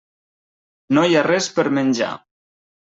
No 0.99 1.05
hi 1.11 1.19
ha 1.19 1.23
res 1.29 1.53
per 1.61 1.69
menjar. 1.79 2.13